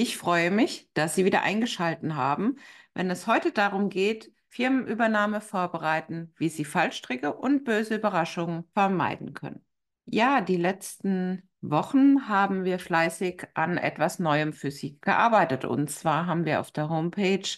Ich 0.00 0.16
freue 0.16 0.52
mich, 0.52 0.88
dass 0.94 1.16
Sie 1.16 1.24
wieder 1.24 1.42
eingeschaltet 1.42 2.14
haben, 2.14 2.54
wenn 2.94 3.10
es 3.10 3.26
heute 3.26 3.50
darum 3.50 3.88
geht, 3.88 4.32
Firmenübernahme 4.46 5.40
vorbereiten, 5.40 6.32
wie 6.38 6.48
Sie 6.48 6.64
Fallstricke 6.64 7.34
und 7.34 7.64
böse 7.64 7.96
Überraschungen 7.96 8.62
vermeiden 8.74 9.34
können. 9.34 9.60
Ja, 10.06 10.40
die 10.40 10.56
letzten 10.56 11.50
Wochen 11.62 12.28
haben 12.28 12.62
wir 12.62 12.78
fleißig 12.78 13.42
an 13.54 13.76
etwas 13.76 14.20
Neuem 14.20 14.52
für 14.52 14.70
Sie 14.70 15.00
gearbeitet. 15.00 15.64
Und 15.64 15.90
zwar 15.90 16.26
haben 16.26 16.44
wir 16.44 16.60
auf 16.60 16.70
der 16.70 16.88
Homepage 16.88 17.48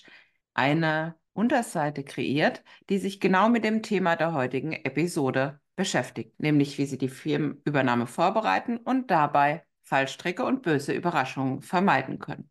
eine 0.54 1.16
Unterseite 1.34 2.04
kreiert, 2.04 2.64
die 2.88 2.96
sich 2.96 3.20
genau 3.20 3.50
mit 3.50 3.64
dem 3.64 3.82
Thema 3.82 4.16
der 4.16 4.32
heutigen 4.32 4.72
Episode 4.72 5.60
beschäftigt, 5.76 6.40
nämlich 6.40 6.78
wie 6.78 6.86
Sie 6.86 6.96
die 6.96 7.10
Firmenübernahme 7.10 8.06
vorbereiten 8.06 8.78
und 8.78 9.10
dabei 9.10 9.62
Fallstricke 9.90 10.44
und 10.44 10.62
böse 10.62 10.92
Überraschungen 10.92 11.62
vermeiden 11.62 12.20
können. 12.20 12.48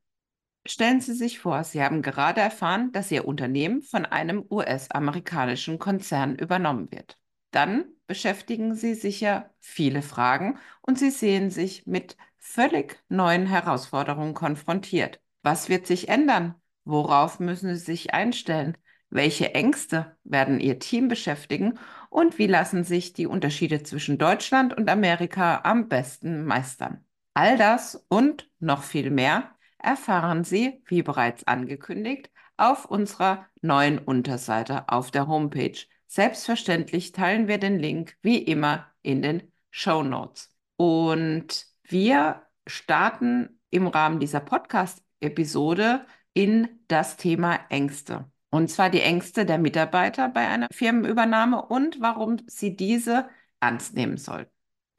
Stellen 0.67 0.99
Sie 0.99 1.13
sich 1.13 1.39
vor, 1.39 1.63
Sie 1.63 1.81
haben 1.81 2.01
gerade 2.01 2.41
erfahren, 2.41 2.91
dass 2.91 3.11
Ihr 3.11 3.25
Unternehmen 3.25 3.81
von 3.81 4.05
einem 4.05 4.45
US-amerikanischen 4.51 5.79
Konzern 5.79 6.35
übernommen 6.35 6.91
wird. 6.91 7.17
Dann 7.51 7.85
beschäftigen 8.07 8.75
Sie 8.75 8.93
sicher 8.93 9.51
viele 9.61 10.01
Fragen 10.01 10.59
und 10.81 10.99
Sie 10.99 11.11
sehen 11.11 11.49
sich 11.49 11.87
mit 11.87 12.17
völlig 12.37 13.01
neuen 13.07 13.45
Herausforderungen 13.47 14.33
konfrontiert. 14.33 15.21
Was 15.41 15.69
wird 15.69 15.87
sich 15.87 16.09
ändern? 16.09 16.55
Worauf 16.83 17.39
müssen 17.39 17.73
Sie 17.73 17.79
sich 17.81 18.13
einstellen? 18.13 18.77
Welche 19.09 19.55
Ängste 19.55 20.17
werden 20.25 20.59
Ihr 20.59 20.77
Team 20.79 21.07
beschäftigen 21.07 21.79
und 22.09 22.37
wie 22.37 22.47
lassen 22.47 22.83
sich 22.83 23.13
die 23.13 23.27
Unterschiede 23.27 23.81
zwischen 23.83 24.17
Deutschland 24.17 24.75
und 24.75 24.89
Amerika 24.89 25.61
am 25.63 25.87
besten 25.87 26.43
meistern? 26.43 27.05
All 27.33 27.57
das 27.57 28.05
und 28.09 28.49
noch 28.59 28.83
viel 28.83 29.11
mehr 29.11 29.55
erfahren 29.77 30.43
Sie, 30.43 30.81
wie 30.87 31.03
bereits 31.03 31.45
angekündigt, 31.45 32.29
auf 32.57 32.85
unserer 32.85 33.45
neuen 33.61 33.97
Unterseite 33.97 34.89
auf 34.89 35.11
der 35.11 35.27
Homepage. 35.27 35.77
Selbstverständlich 36.07 37.11
teilen 37.11 37.47
wir 37.47 37.57
den 37.57 37.79
Link 37.79 38.17
wie 38.21 38.37
immer 38.37 38.87
in 39.01 39.21
den 39.21 39.51
Show 39.71 40.03
Notes. 40.03 40.53
Und 40.75 41.65
wir 41.83 42.43
starten 42.67 43.59
im 43.69 43.87
Rahmen 43.87 44.19
dieser 44.19 44.39
Podcast-Episode 44.39 46.05
in 46.33 46.67
das 46.87 47.17
Thema 47.17 47.59
Ängste. 47.69 48.29
Und 48.49 48.69
zwar 48.69 48.89
die 48.89 49.01
Ängste 49.01 49.45
der 49.45 49.59
Mitarbeiter 49.59 50.29
bei 50.29 50.47
einer 50.47 50.67
Firmenübernahme 50.71 51.61
und 51.61 52.01
warum 52.01 52.37
sie 52.47 52.75
diese 52.75 53.29
ernst 53.59 53.93
nehmen 53.93 54.17
sollten. 54.17 54.51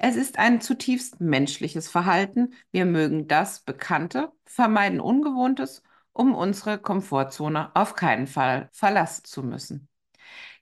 Es 0.03 0.17
ist 0.17 0.39
ein 0.39 0.63
zutiefst 0.63 1.21
menschliches 1.21 1.91
Verhalten. 1.91 2.55
Wir 2.71 2.87
mögen 2.87 3.29
das 3.29 3.61
Bekannte, 3.61 4.33
vermeiden 4.47 4.99
Ungewohntes, 4.99 5.83
um 6.15 6.35
unsere 6.35 6.79
Komfortzone 6.79 7.71
auf 7.77 7.97
keinen 7.97 8.27
Fall 8.27 8.71
verlassen 8.73 9.25
zu 9.27 9.43
müssen. 9.43 9.89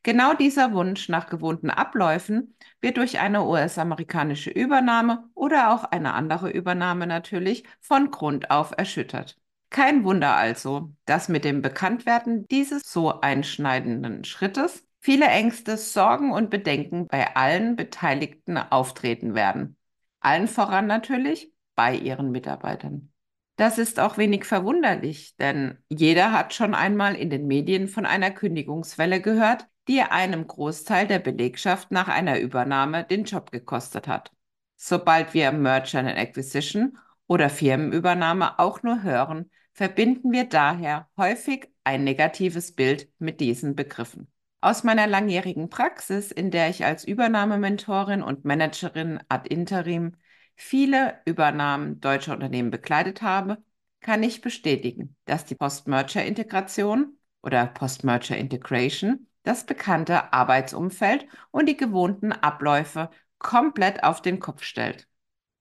Genau 0.02 0.34
dieser 0.34 0.72
Wunsch 0.72 1.08
nach 1.08 1.28
gewohnten 1.28 1.70
Abläufen 1.70 2.56
wird 2.80 2.96
durch 2.96 3.20
eine 3.20 3.44
US-amerikanische 3.44 4.50
Übernahme 4.50 5.28
oder 5.34 5.72
auch 5.72 5.84
eine 5.84 6.14
andere 6.14 6.50
Übernahme 6.50 7.06
natürlich 7.06 7.62
von 7.80 8.10
Grund 8.10 8.50
auf 8.50 8.72
erschüttert. 8.76 9.38
Kein 9.70 10.02
Wunder 10.02 10.34
also, 10.34 10.92
dass 11.04 11.28
mit 11.28 11.44
dem 11.44 11.62
Bekanntwerden 11.62 12.48
dieses 12.48 12.82
so 12.90 13.20
einschneidenden 13.20 14.24
Schrittes 14.24 14.87
viele 15.00 15.26
Ängste, 15.26 15.76
Sorgen 15.76 16.32
und 16.32 16.50
Bedenken 16.50 17.06
bei 17.08 17.36
allen 17.36 17.76
Beteiligten 17.76 18.56
auftreten 18.58 19.34
werden. 19.34 19.76
Allen 20.20 20.48
voran 20.48 20.86
natürlich 20.86 21.52
bei 21.74 21.94
ihren 21.94 22.30
Mitarbeitern. 22.30 23.12
Das 23.56 23.78
ist 23.78 23.98
auch 23.98 24.18
wenig 24.18 24.44
verwunderlich, 24.44 25.34
denn 25.36 25.78
jeder 25.88 26.32
hat 26.32 26.54
schon 26.54 26.74
einmal 26.74 27.16
in 27.16 27.28
den 27.28 27.46
Medien 27.46 27.88
von 27.88 28.06
einer 28.06 28.30
Kündigungswelle 28.30 29.20
gehört, 29.20 29.66
die 29.88 30.02
einem 30.02 30.46
Großteil 30.46 31.06
der 31.08 31.18
Belegschaft 31.18 31.90
nach 31.90 32.08
einer 32.08 32.38
Übernahme 32.38 33.04
den 33.04 33.24
Job 33.24 33.50
gekostet 33.50 34.06
hat. 34.06 34.30
Sobald 34.76 35.34
wir 35.34 35.50
Merger 35.50 36.00
and 36.00 36.16
Acquisition 36.16 36.98
oder 37.26 37.50
Firmenübernahme 37.50 38.60
auch 38.60 38.84
nur 38.84 39.02
hören, 39.02 39.50
verbinden 39.72 40.30
wir 40.30 40.44
daher 40.44 41.08
häufig 41.16 41.68
ein 41.82 42.04
negatives 42.04 42.76
Bild 42.76 43.10
mit 43.18 43.40
diesen 43.40 43.74
Begriffen. 43.74 44.30
Aus 44.60 44.82
meiner 44.82 45.06
langjährigen 45.06 45.70
Praxis, 45.70 46.32
in 46.32 46.50
der 46.50 46.68
ich 46.68 46.84
als 46.84 47.04
Übernahmementorin 47.04 48.22
und 48.22 48.44
Managerin 48.44 49.20
ad 49.28 49.48
interim 49.48 50.16
viele 50.56 51.20
Übernahmen 51.26 52.00
deutscher 52.00 52.32
Unternehmen 52.32 52.70
begleitet 52.70 53.22
habe, 53.22 53.62
kann 54.00 54.22
ich 54.22 54.40
bestätigen, 54.40 55.16
dass 55.26 55.44
die 55.44 55.54
Post-Merger-Integration 55.54 57.16
oder 57.42 57.66
Post-Merger-Integration 57.66 59.28
das 59.44 59.64
bekannte 59.64 60.32
Arbeitsumfeld 60.32 61.26
und 61.52 61.66
die 61.66 61.76
gewohnten 61.76 62.32
Abläufe 62.32 63.10
komplett 63.38 64.02
auf 64.02 64.22
den 64.22 64.40
Kopf 64.40 64.64
stellt. 64.64 65.06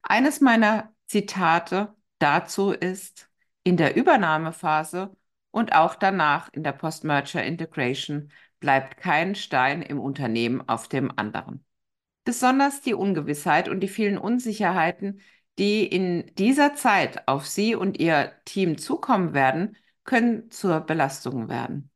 Eines 0.02 0.42
meiner 0.42 0.92
Zitate 1.06 1.94
dazu 2.18 2.72
ist, 2.72 3.30
in 3.64 3.78
der 3.78 3.96
Übernahmephase 3.96 5.16
und 5.52 5.74
auch 5.74 5.96
danach 5.96 6.50
in 6.52 6.64
der 6.64 6.72
Post-Merger-Integration 6.72 8.32
bleibt 8.60 8.98
kein 8.98 9.36
Stein 9.36 9.82
im 9.82 10.00
Unternehmen 10.00 10.68
auf 10.68 10.88
dem 10.88 11.12
anderen. 11.18 11.64
Besonders 12.24 12.82
die 12.82 12.94
Ungewissheit 12.94 13.70
und 13.70 13.80
die 13.80 13.88
vielen 13.88 14.18
Unsicherheiten, 14.18 15.22
die 15.58 15.86
in 15.86 16.32
dieser 16.36 16.76
Zeit 16.76 17.28
auf 17.28 17.48
Sie 17.48 17.76
und 17.76 18.00
Ihr 18.00 18.34
Team 18.46 18.78
zukommen 18.78 19.34
werden, 19.34 19.78
können 20.04 20.52
zur 20.52 20.82
Belastung 20.82 21.50
werden. 21.50 21.90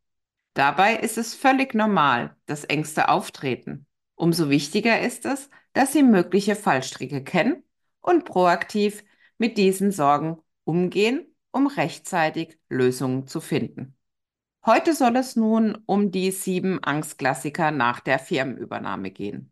Dabei 0.53 0.95
ist 0.95 1.17
es 1.17 1.33
völlig 1.33 1.73
normal, 1.73 2.35
dass 2.45 2.66
Ängste 2.66 3.09
auftreten. 3.09 3.85
Umso 4.16 4.50
wichtiger 4.50 5.01
ist 5.01 5.25
es, 5.25 5.50
dass 5.73 5.94
Sie 5.94 6.03
mögliche 6.03 6.55
Fallstricke 6.55 7.23
kennen 7.23 7.63
und 8.01 8.25
proaktiv 8.25 9.03
mit 9.38 9.57
diesen 9.57 9.91
Sorgen 9.91 10.38
umgehen, 10.63 11.25
um 11.51 11.67
rechtzeitig 11.67 12.59
Lösungen 12.69 13.27
zu 13.27 13.41
finden. 13.41 13.95
Heute 14.63 14.94
soll 14.94 15.16
es 15.16 15.35
nun 15.35 15.75
um 15.88 16.11
die 16.11 16.29
sieben 16.29 16.83
Angstklassiker 16.83 17.72
nach 17.72 17.99
der 17.99 18.19
Firmenübernahme 18.19 19.09
gehen. 19.09 19.51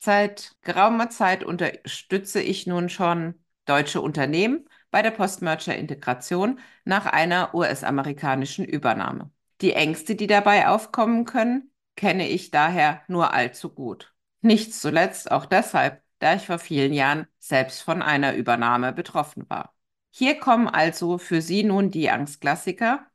Seit 0.00 0.56
geraumer 0.62 1.10
Zeit 1.10 1.44
unterstütze 1.44 2.42
ich 2.42 2.66
nun 2.66 2.88
schon 2.88 3.34
deutsche 3.66 4.00
Unternehmen 4.00 4.68
bei 4.90 5.00
der 5.00 5.12
Postmerger-Integration 5.12 6.58
nach 6.84 7.06
einer 7.06 7.54
US-amerikanischen 7.54 8.64
Übernahme. 8.64 9.30
Die 9.60 9.74
Ängste, 9.74 10.16
die 10.16 10.26
dabei 10.26 10.66
aufkommen 10.66 11.24
können, 11.24 11.70
kenne 11.94 12.28
ich 12.28 12.50
daher 12.50 13.02
nur 13.06 13.32
allzu 13.32 13.72
gut. 13.72 14.12
Nicht 14.40 14.74
zuletzt 14.74 15.30
auch 15.30 15.46
deshalb, 15.46 16.02
da 16.18 16.34
ich 16.34 16.46
vor 16.46 16.58
vielen 16.58 16.92
Jahren 16.92 17.28
selbst 17.38 17.82
von 17.82 18.02
einer 18.02 18.34
Übernahme 18.34 18.92
betroffen 18.92 19.48
war. 19.48 19.72
Hier 20.10 20.40
kommen 20.40 20.66
also 20.66 21.16
für 21.18 21.40
Sie 21.40 21.62
nun 21.62 21.92
die 21.92 22.10
Angstklassiker, 22.10 23.06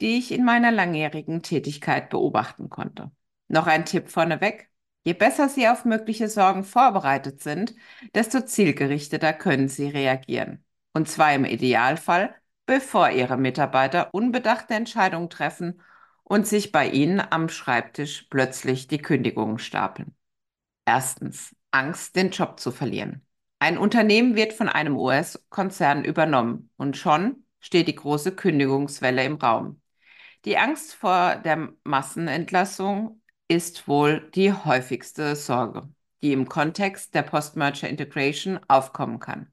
die 0.00 0.18
ich 0.18 0.32
in 0.32 0.44
meiner 0.44 0.70
langjährigen 0.70 1.42
Tätigkeit 1.42 2.10
beobachten 2.10 2.68
konnte. 2.68 3.10
Noch 3.48 3.66
ein 3.66 3.84
Tipp 3.84 4.08
vorneweg. 4.08 4.70
Je 5.04 5.12
besser 5.12 5.48
Sie 5.48 5.68
auf 5.68 5.84
mögliche 5.84 6.28
Sorgen 6.28 6.64
vorbereitet 6.64 7.40
sind, 7.40 7.74
desto 8.14 8.40
zielgerichteter 8.40 9.32
können 9.32 9.68
Sie 9.68 9.88
reagieren. 9.88 10.64
Und 10.92 11.08
zwar 11.08 11.32
im 11.32 11.44
Idealfall, 11.44 12.34
bevor 12.66 13.10
Ihre 13.10 13.36
Mitarbeiter 13.36 14.12
unbedachte 14.12 14.74
Entscheidungen 14.74 15.30
treffen 15.30 15.80
und 16.24 16.46
sich 16.46 16.72
bei 16.72 16.88
Ihnen 16.88 17.20
am 17.20 17.48
Schreibtisch 17.48 18.26
plötzlich 18.30 18.88
die 18.88 18.98
Kündigungen 18.98 19.58
stapeln. 19.58 20.16
Erstens, 20.84 21.54
Angst, 21.70 22.16
den 22.16 22.30
Job 22.30 22.58
zu 22.58 22.72
verlieren. 22.72 23.24
Ein 23.58 23.78
Unternehmen 23.78 24.34
wird 24.34 24.52
von 24.52 24.68
einem 24.68 24.96
US-Konzern 24.96 26.04
übernommen 26.04 26.70
und 26.76 26.96
schon 26.96 27.44
steht 27.60 27.88
die 27.88 27.94
große 27.94 28.32
Kündigungswelle 28.32 29.24
im 29.24 29.36
Raum. 29.36 29.80
Die 30.46 30.58
Angst 30.58 30.94
vor 30.94 31.34
der 31.34 31.72
Massenentlassung 31.82 33.20
ist 33.48 33.88
wohl 33.88 34.30
die 34.30 34.52
häufigste 34.52 35.34
Sorge, 35.34 35.88
die 36.22 36.32
im 36.32 36.48
Kontext 36.48 37.16
der 37.16 37.22
Post-Merger 37.22 37.88
Integration 37.88 38.60
aufkommen 38.68 39.18
kann. 39.18 39.52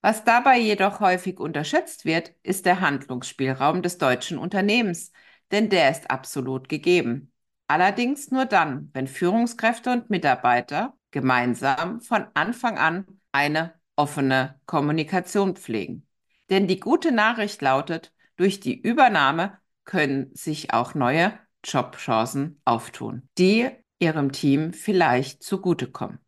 Was 0.00 0.24
dabei 0.24 0.58
jedoch 0.58 1.00
häufig 1.00 1.38
unterschätzt 1.38 2.06
wird, 2.06 2.34
ist 2.42 2.64
der 2.64 2.80
Handlungsspielraum 2.80 3.82
des 3.82 3.98
deutschen 3.98 4.38
Unternehmens, 4.38 5.12
denn 5.50 5.68
der 5.68 5.90
ist 5.90 6.10
absolut 6.10 6.70
gegeben. 6.70 7.30
Allerdings 7.68 8.30
nur 8.30 8.46
dann, 8.46 8.88
wenn 8.94 9.06
Führungskräfte 9.06 9.92
und 9.92 10.08
Mitarbeiter 10.08 10.96
gemeinsam 11.10 12.00
von 12.00 12.24
Anfang 12.32 12.78
an 12.78 13.06
eine 13.32 13.74
offene 13.96 14.58
Kommunikation 14.64 15.56
pflegen. 15.56 16.06
Denn 16.48 16.66
die 16.66 16.80
gute 16.80 17.12
Nachricht 17.12 17.60
lautet, 17.60 18.14
durch 18.36 18.60
die 18.60 18.80
Übernahme 18.80 19.59
können 19.90 20.30
sich 20.34 20.72
auch 20.72 20.94
neue 20.94 21.32
Jobchancen 21.64 22.60
auftun, 22.64 23.28
die 23.38 23.68
Ihrem 23.98 24.30
Team 24.30 24.72
vielleicht 24.72 25.42
zugutekommen. 25.42 26.20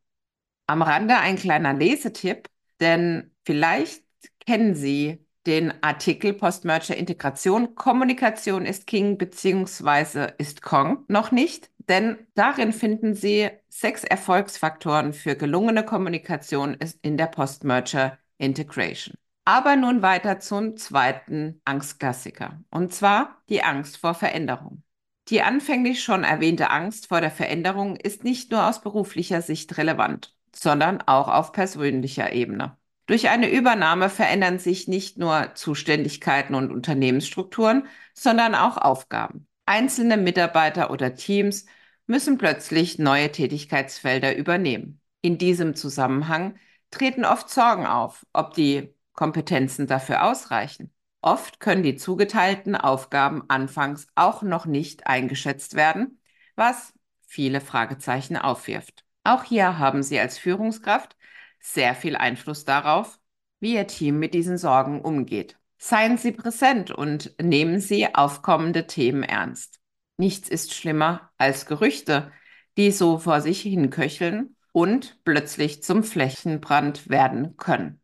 Am 0.67 0.83
Rande 0.83 1.17
ein 1.17 1.37
kleiner 1.37 1.73
Lesetipp, 1.73 2.49
denn 2.81 3.31
vielleicht 3.45 4.03
kennen 4.45 4.75
Sie 4.75 5.25
den 5.47 5.73
Artikel 5.83 6.35
Post-Merger 6.35 6.97
Integration 6.97 7.77
Kommunikation 7.77 8.67
ist 8.67 8.89
King 8.89 9.17
bzw. 9.17 10.33
ist 10.39 10.63
Kong 10.63 11.05
noch 11.07 11.31
nicht, 11.31 11.71
denn 11.89 12.19
darin 12.35 12.73
finden 12.73 13.15
Sie 13.15 13.49
sechs 13.69 14.03
Erfolgsfaktoren 14.03 15.13
für 15.13 15.37
gelungene 15.37 15.85
Kommunikation 15.85 16.77
in 17.01 17.17
der 17.17 17.27
Post-Merger 17.27 18.19
Integration. 18.39 19.15
Aber 19.45 19.75
nun 19.77 20.03
weiter 20.03 20.39
zum 20.39 20.77
zweiten 20.77 21.61
Angstklassiker, 21.65 22.63
und 22.71 22.95
zwar 22.95 23.43
die 23.49 23.65
Angst 23.65 23.97
vor 23.97 24.15
Veränderung. 24.15 24.85
Die 25.29 25.43
anfänglich 25.43 26.03
schon 26.03 26.25
erwähnte 26.25 26.71
Angst 26.71 27.09
vor 27.09 27.21
der 27.21 27.31
Veränderung 27.31 27.97
ist 27.97 28.25
nicht 28.25 28.51
nur 28.51 28.67
aus 28.69 28.83
beruflicher 28.83 29.43
Sicht 29.43 29.77
relevant, 29.79 30.37
sondern 30.55 31.01
auch 31.03 31.29
auf 31.29 31.53
persönlicher 31.53 32.33
Ebene. 32.33 32.77
Durch 33.07 33.29
eine 33.29 33.51
Übernahme 33.51 34.09
verändern 34.09 34.59
sich 34.59 34.89
nicht 34.89 35.19
nur 35.19 35.55
Zuständigkeiten 35.55 36.55
und 36.55 36.73
Unternehmensstrukturen, 36.73 37.87
sondern 38.15 38.55
auch 38.55 38.77
Aufgaben. 38.77 39.47
Einzelne 39.67 40.17
Mitarbeiter 40.17 40.91
oder 40.91 41.15
Teams 41.15 41.67
müssen 42.07 42.39
plötzlich 42.39 42.99
neue 42.99 43.31
Tätigkeitsfelder 43.31 44.37
übernehmen. 44.37 45.01
In 45.21 45.39
diesem 45.39 45.75
Zusammenhang 45.75 46.57
treten 46.91 47.25
oft 47.25 47.49
Sorgen 47.51 47.87
auf, 47.87 48.27
ob 48.33 48.55
die 48.55 48.95
Kompetenzen 49.13 49.87
dafür 49.87 50.25
ausreichen. 50.25 50.93
Oft 51.21 51.61
können 51.61 51.83
die 51.83 51.97
zugeteilten 51.97 52.75
Aufgaben 52.75 53.45
anfangs 53.49 54.09
auch 54.17 54.43
noch 54.43 54.67
nicht 54.67 55.07
eingeschätzt 55.07 55.75
werden, 55.75 56.21
was 56.57 56.93
viele 57.27 57.61
Fragezeichen 57.61 58.37
aufwirft. 58.37 59.05
Auch 59.25 59.45
hier 59.45 59.79
haben 59.79 60.03
Sie 60.03 60.19
als 60.19 60.37
Führungskraft 60.37 61.17
sehr 61.61 61.95
viel 61.95 62.17
Einfluss 62.17 62.65
darauf, 62.65 63.21
wie 63.61 63.75
Ihr 63.75 63.87
Team 63.87 64.19
mit 64.19 64.35
diesen 64.35 64.59
Sorgen 64.59 65.01
umgeht. 65.01 65.57
Seien 65.79 66.19
Sie 66.19 66.33
präsent 66.33 66.91
und 66.91 67.35
nehmen 67.41 67.81
Sie 67.81 68.15
aufkommende 68.15 68.87
Themen 68.87 69.23
ernst. 69.23 69.81
Nichts 70.17 70.49
ist 70.49 70.75
schlimmer 70.75 71.31
als 71.39 71.67
Gerüchte, 71.67 72.33
die 72.77 72.91
so 72.91 73.19
vor 73.19 73.41
sich 73.41 73.63
hinköcheln 73.63 74.57
und 74.73 75.19
plötzlich 75.25 75.83
zum 75.83 76.03
Flächenbrand 76.03 77.09
werden 77.09 77.57
können. 77.57 78.02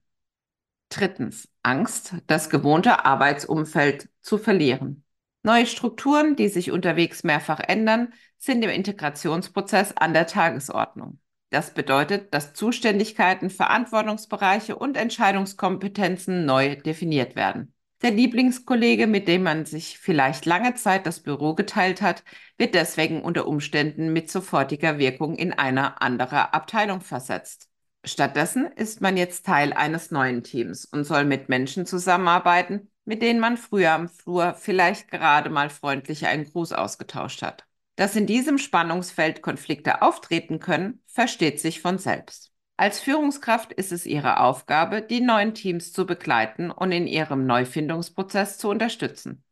Drittens, 0.88 1.49
Angst, 1.62 2.14
das 2.26 2.50
gewohnte 2.50 3.05
Arbeitsumfeld 3.05 4.08
zu 4.23 4.38
verlieren. 4.38 5.05
Neue 5.43 5.67
Strukturen, 5.67 6.35
die 6.35 6.49
sich 6.49 6.70
unterwegs 6.70 7.25
mehrfach 7.25 7.61
ändern, 7.61 8.12
sind 8.38 8.62
im 8.62 8.70
Integrationsprozess 8.70 9.96
an 9.96 10.12
der 10.12 10.26
Tagesordnung. 10.26 11.20
Das 11.50 11.73
bedeutet, 11.73 12.35
dass 12.35 12.52
Zuständigkeiten, 12.52 13.49
Verantwortungsbereiche 13.49 14.76
und 14.76 14.96
Entscheidungskompetenzen 14.96 16.44
neu 16.44 16.76
definiert 16.76 17.37
werden. 17.37 17.73
Der 18.02 18.11
Lieblingskollege, 18.12 19.06
mit 19.06 19.26
dem 19.26 19.43
man 19.43 19.64
sich 19.64 19.99
vielleicht 19.99 20.46
lange 20.46 20.75
Zeit 20.75 21.06
das 21.06 21.20
Büro 21.20 21.55
geteilt 21.55 22.00
hat, 22.00 22.23
wird 22.56 22.75
deswegen 22.75 23.23
unter 23.23 23.49
Umständen 23.49 24.12
mit 24.12 24.31
sofortiger 24.31 24.99
Wirkung 24.99 25.35
in 25.35 25.52
eine 25.52 26.00
andere 26.00 26.55
Abteilung 26.55 27.00
versetzt. 27.00 27.68
Stattdessen 28.05 28.67
ist 28.77 29.00
man 29.00 29.17
jetzt 29.17 29.45
Teil 29.45 29.73
eines 29.73 30.11
neuen 30.11 30.43
Teams 30.43 30.85
und 30.85 31.05
soll 31.05 31.25
mit 31.25 31.49
Menschen 31.49 31.85
zusammenarbeiten, 31.85 32.91
mit 33.05 33.23
denen 33.23 33.41
man 33.41 33.56
früher 33.56 33.93
am 33.93 34.09
Flur 34.09 34.55
vielleicht 34.55 35.11
gerade 35.11 35.50
mal 35.50 35.71
freundlich 35.71 36.27
einen 36.27 36.45
Gruß 36.45 36.73
ausgetauscht 36.73 37.43
hat. 37.43 37.67
Dass 37.97 38.15
in 38.15 38.27
diesem 38.27 38.59
Spannungsfeld 38.59 39.43
Konflikte 39.43 40.03
auftreten 40.03 40.61
können, 40.61 41.03
versteht 41.06 41.61
sich 41.61 41.81
von 41.81 41.99
selbst. 41.99 42.53
Als 42.77 43.00
Führungskraft 43.00 43.73
ist 43.73 43.91
es 43.91 44.06
Ihre 44.06 44.39
Aufgabe, 44.39 45.03
die 45.03 45.21
neuen 45.21 45.53
Teams 45.53 45.93
zu 45.93 46.06
begleiten 46.06 46.71
und 46.71 46.93
in 46.93 47.09
ihrem 47.09 47.45
Neufindungsprozess 47.45 48.56
zu 48.56 48.69
unterstützen. 48.69 49.43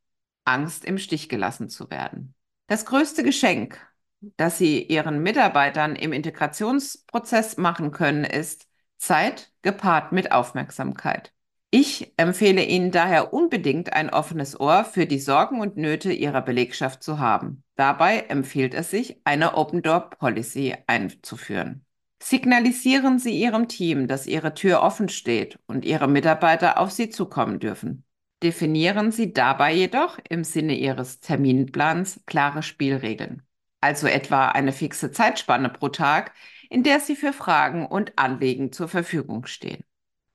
Angst, 0.45 0.85
im 0.85 0.97
Stich 0.99 1.29
gelassen 1.29 1.69
zu 1.69 1.91
werden. 1.91 2.35
Das 2.69 2.87
größte 2.87 3.25
Geschenk, 3.25 3.81
das 4.21 4.59
Sie 4.59 4.83
Ihren 4.83 5.23
Mitarbeitern 5.23 5.97
im 5.97 6.13
Integrationsprozess 6.13 7.57
machen 7.57 7.91
können, 7.91 8.25
ist 8.25 8.67
Zeit 8.99 9.53
gepaart 9.63 10.13
mit 10.13 10.33
Aufmerksamkeit. 10.33 11.33
Ich 11.71 12.13
empfehle 12.17 12.65
Ihnen 12.65 12.91
daher 12.91 13.35
unbedingt 13.35 13.93
ein 13.93 14.09
offenes 14.09 14.59
Ohr 14.59 14.85
für 14.85 15.07
die 15.07 15.19
Sorgen 15.19 15.61
und 15.61 15.77
Nöte 15.77 16.13
Ihrer 16.13 16.41
Belegschaft 16.41 17.03
zu 17.03 17.19
haben. 17.19 17.63
Dabei 17.75 18.21
empfiehlt 18.29 18.73
es 18.73 18.91
sich, 18.91 19.21
eine 19.25 19.57
Open 19.57 19.83
Door 19.83 20.11
Policy 20.11 20.75
einzuführen. 20.87 21.85
Signalisieren 22.23 23.19
Sie 23.19 23.39
Ihrem 23.39 23.69
Team, 23.69 24.09
dass 24.09 24.27
Ihre 24.27 24.55
Tür 24.55 24.81
offen 24.83 25.09
steht 25.09 25.59
und 25.67 25.85
Ihre 25.85 26.09
Mitarbeiter 26.09 26.79
auf 26.79 26.91
Sie 26.91 27.11
zukommen 27.11 27.59
dürfen. 27.59 28.05
Definieren 28.43 29.13
Sie 29.13 29.33
dabei 29.33 29.75
jedoch 29.75 30.19
im 30.29 30.45
Sinne 30.45 30.77
Ihres 30.77 31.21
Terminplans 31.21 32.21
klare 32.27 32.63
Spielregeln 32.63 33.46
also 33.81 34.07
etwa 34.07 34.49
eine 34.49 34.73
fixe 34.73 35.13
Zeitspanne 35.13 35.69
pro 35.69 35.89
Tag, 35.89 36.33
in 36.71 36.83
der 36.83 37.01
Sie 37.01 37.17
für 37.17 37.33
Fragen 37.33 37.87
und 37.87 38.19
Anliegen 38.19 38.73
zur 38.73 38.89
Verfügung 38.89 39.47
stehen. 39.47 39.85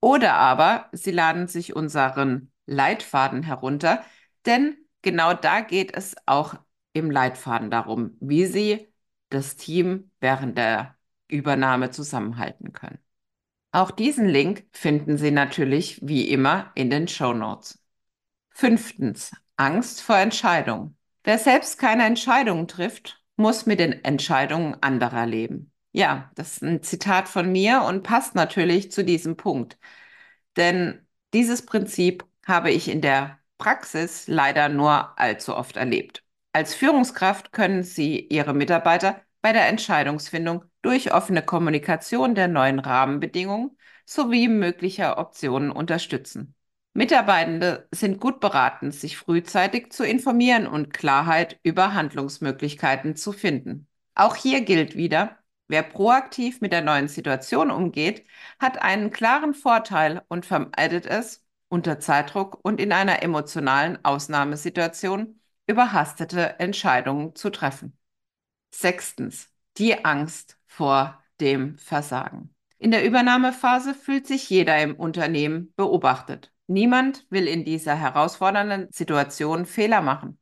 Oder 0.00 0.34
aber 0.34 0.88
Sie 0.92 1.10
laden 1.10 1.48
sich 1.48 1.76
unseren 1.76 2.52
Leitfaden 2.66 3.42
herunter, 3.42 4.04
denn 4.46 4.76
genau 5.02 5.34
da 5.34 5.60
geht 5.60 5.94
es 5.96 6.16
auch 6.26 6.54
im 6.92 7.10
Leitfaden 7.10 7.70
darum, 7.70 8.16
wie 8.20 8.46
Sie 8.46 8.92
das 9.30 9.56
Team 9.56 10.10
während 10.20 10.58
der 10.58 10.96
Übernahme 11.28 11.90
zusammenhalten 11.90 12.72
können. 12.72 12.98
Auch 13.72 13.90
diesen 13.90 14.28
Link 14.28 14.66
finden 14.72 15.16
Sie 15.16 15.30
natürlich 15.30 15.98
wie 16.02 16.28
immer 16.30 16.70
in 16.74 16.90
den 16.90 17.08
Show 17.08 17.32
Notes. 17.32 17.82
Fünftens, 18.50 19.32
Angst 19.56 20.02
vor 20.02 20.16
Entscheidungen. 20.18 20.96
Wer 21.24 21.38
selbst 21.38 21.78
keine 21.78 22.04
Entscheidungen 22.04 22.68
trifft, 22.68 23.21
muss 23.42 23.66
mit 23.66 23.80
den 23.80 24.04
Entscheidungen 24.04 24.76
anderer 24.82 25.26
leben. 25.26 25.72
Ja, 25.92 26.30
das 26.36 26.54
ist 26.54 26.62
ein 26.62 26.82
Zitat 26.82 27.28
von 27.28 27.52
mir 27.52 27.82
und 27.82 28.02
passt 28.02 28.34
natürlich 28.34 28.90
zu 28.92 29.04
diesem 29.04 29.36
Punkt. 29.36 29.78
Denn 30.56 31.06
dieses 31.34 31.66
Prinzip 31.66 32.24
habe 32.46 32.70
ich 32.70 32.88
in 32.88 33.00
der 33.02 33.38
Praxis 33.58 34.26
leider 34.28 34.68
nur 34.68 35.18
allzu 35.18 35.56
oft 35.56 35.76
erlebt. 35.76 36.24
Als 36.52 36.74
Führungskraft 36.74 37.52
können 37.52 37.82
Sie 37.82 38.20
Ihre 38.20 38.54
Mitarbeiter 38.54 39.22
bei 39.40 39.52
der 39.52 39.68
Entscheidungsfindung 39.68 40.64
durch 40.82 41.12
offene 41.12 41.42
Kommunikation 41.42 42.34
der 42.34 42.48
neuen 42.48 42.78
Rahmenbedingungen 42.78 43.76
sowie 44.04 44.48
möglicher 44.48 45.18
Optionen 45.18 45.70
unterstützen. 45.70 46.54
Mitarbeitende 46.94 47.88
sind 47.90 48.20
gut 48.20 48.40
beraten, 48.40 48.92
sich 48.92 49.16
frühzeitig 49.16 49.92
zu 49.92 50.04
informieren 50.04 50.66
und 50.66 50.92
Klarheit 50.92 51.58
über 51.62 51.94
Handlungsmöglichkeiten 51.94 53.16
zu 53.16 53.32
finden. 53.32 53.88
Auch 54.14 54.36
hier 54.36 54.60
gilt 54.60 54.94
wieder, 54.94 55.38
wer 55.68 55.82
proaktiv 55.82 56.60
mit 56.60 56.72
der 56.72 56.82
neuen 56.82 57.08
Situation 57.08 57.70
umgeht, 57.70 58.26
hat 58.58 58.82
einen 58.82 59.10
klaren 59.10 59.54
Vorteil 59.54 60.22
und 60.28 60.44
vermeidet 60.44 61.06
es, 61.06 61.42
unter 61.68 61.98
Zeitdruck 61.98 62.58
und 62.62 62.78
in 62.78 62.92
einer 62.92 63.22
emotionalen 63.22 64.04
Ausnahmesituation 64.04 65.40
überhastete 65.66 66.60
Entscheidungen 66.60 67.34
zu 67.34 67.48
treffen. 67.48 67.96
Sechstens, 68.74 69.48
die 69.78 70.04
Angst 70.04 70.58
vor 70.66 71.22
dem 71.40 71.78
Versagen. 71.78 72.54
In 72.76 72.90
der 72.90 73.06
Übernahmephase 73.06 73.94
fühlt 73.94 74.26
sich 74.26 74.50
jeder 74.50 74.82
im 74.82 74.94
Unternehmen 74.96 75.72
beobachtet. 75.76 76.51
Niemand 76.72 77.26
will 77.28 77.46
in 77.48 77.64
dieser 77.66 77.94
herausfordernden 77.94 78.88
Situation 78.90 79.66
Fehler 79.66 80.00
machen. 80.00 80.38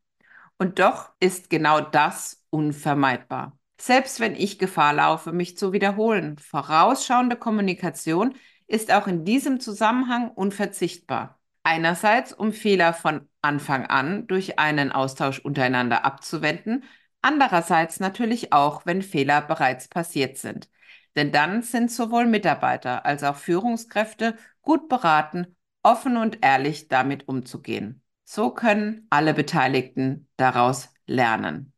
Und 0.59 0.79
doch 0.79 1.11
ist 1.19 1.51
genau 1.51 1.81
das 1.81 2.45
unvermeidbar. 2.51 3.59
Selbst 3.81 4.21
wenn 4.21 4.37
ich 4.37 4.59
Gefahr 4.61 4.93
laufe, 4.93 5.33
mich 5.33 5.59
zu 5.59 5.73
wiederholen, 5.73 6.39
vorausschauende 6.39 7.35
Kommunikation 7.35 8.35
ist 8.69 8.93
auch 8.93 9.09
in 9.09 9.25
diesem 9.25 9.59
Zusammenhang 9.59 10.31
unverzichtbar. 10.31 11.41
Einerseits, 11.65 12.33
um 12.33 12.53
Fehler 12.53 12.93
von 12.93 13.29
Anfang 13.43 13.87
an 13.87 14.29
durch 14.29 14.59
einen 14.61 14.93
Austausch 14.93 15.41
untereinander 15.41 16.05
abzuwenden, 16.05 16.85
andererseits 17.23 17.99
natürlich 17.99 18.53
auch, 18.53 18.87
wenn 18.87 19.03
Fehler 19.03 19.41
bereits 19.41 19.89
passiert 19.89 20.39
sind. 20.39 20.71
Denn 21.17 21.33
dann 21.33 21.63
sind 21.63 21.91
sowohl 21.91 22.27
Mitarbeiter 22.27 23.05
als 23.05 23.25
auch 23.25 23.37
Führungskräfte 23.37 24.37
gut 24.63 24.89
beraten, 24.89 25.57
offen 25.83 26.17
und 26.17 26.39
ehrlich 26.43 26.89
damit 26.89 27.29
umzugehen. 27.29 28.03
So 28.25 28.51
können 28.51 29.07
alle 29.11 29.35
Beteiligten 29.35 30.29
daraus 30.37 30.93
lernen. 31.07 31.73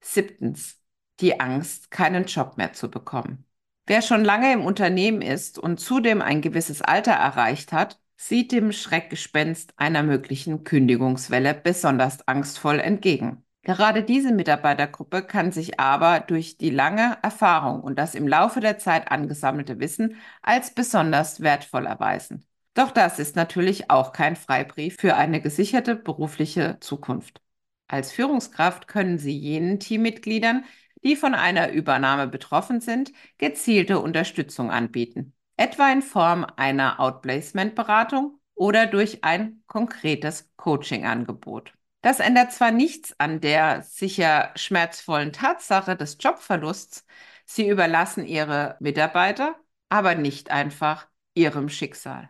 Siebtens. 0.00 0.80
Die 1.20 1.40
Angst, 1.40 1.90
keinen 1.90 2.26
Job 2.26 2.58
mehr 2.58 2.74
zu 2.74 2.90
bekommen. 2.90 3.46
Wer 3.86 4.02
schon 4.02 4.24
lange 4.24 4.52
im 4.52 4.64
Unternehmen 4.64 5.22
ist 5.22 5.58
und 5.58 5.80
zudem 5.80 6.20
ein 6.20 6.42
gewisses 6.42 6.82
Alter 6.82 7.12
erreicht 7.12 7.72
hat, 7.72 7.98
sieht 8.16 8.52
dem 8.52 8.72
Schreckgespenst 8.72 9.72
einer 9.76 10.02
möglichen 10.02 10.64
Kündigungswelle 10.64 11.54
besonders 11.54 12.26
angstvoll 12.28 12.80
entgegen. 12.80 13.44
Gerade 13.62 14.02
diese 14.02 14.32
Mitarbeitergruppe 14.32 15.22
kann 15.22 15.52
sich 15.52 15.80
aber 15.80 16.20
durch 16.20 16.56
die 16.58 16.70
lange 16.70 17.18
Erfahrung 17.22 17.80
und 17.80 17.98
das 17.98 18.14
im 18.14 18.28
Laufe 18.28 18.60
der 18.60 18.78
Zeit 18.78 19.10
angesammelte 19.10 19.80
Wissen 19.80 20.16
als 20.42 20.72
besonders 20.74 21.40
wertvoll 21.40 21.86
erweisen. 21.86 22.44
Doch 22.76 22.90
das 22.90 23.18
ist 23.18 23.36
natürlich 23.36 23.90
auch 23.90 24.12
kein 24.12 24.36
Freibrief 24.36 24.96
für 25.00 25.16
eine 25.16 25.40
gesicherte 25.40 25.96
berufliche 25.96 26.76
Zukunft. 26.80 27.40
Als 27.88 28.12
Führungskraft 28.12 28.86
können 28.86 29.18
Sie 29.18 29.36
jenen 29.36 29.80
Teammitgliedern, 29.80 30.64
die 31.02 31.16
von 31.16 31.34
einer 31.34 31.70
Übernahme 31.72 32.26
betroffen 32.28 32.80
sind, 32.82 33.12
gezielte 33.38 33.98
Unterstützung 34.00 34.70
anbieten, 34.70 35.34
etwa 35.56 35.90
in 35.90 36.02
Form 36.02 36.44
einer 36.56 37.00
Outplacement-Beratung 37.00 38.38
oder 38.54 38.86
durch 38.86 39.24
ein 39.24 39.62
konkretes 39.66 40.50
Coaching-Angebot. 40.56 41.72
Das 42.02 42.20
ändert 42.20 42.52
zwar 42.52 42.72
nichts 42.72 43.18
an 43.18 43.40
der 43.40 43.82
sicher 43.82 44.52
schmerzvollen 44.54 45.32
Tatsache 45.32 45.96
des 45.96 46.18
Jobverlusts, 46.20 47.06
Sie 47.46 47.68
überlassen 47.68 48.26
Ihre 48.26 48.76
Mitarbeiter 48.80 49.56
aber 49.88 50.14
nicht 50.16 50.50
einfach 50.50 51.06
ihrem 51.34 51.68
Schicksal. 51.68 52.28